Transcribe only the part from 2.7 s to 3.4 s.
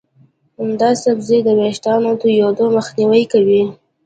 مخنیوی